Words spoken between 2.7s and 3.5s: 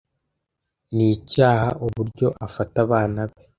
abana be.